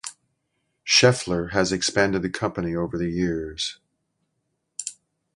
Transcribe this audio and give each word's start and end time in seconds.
Schaeffler 0.83 1.51
has 1.51 1.71
expanded 1.71 2.23
the 2.23 2.29
company 2.31 2.75
over 2.75 2.97
the 2.97 3.11
years. 3.11 3.77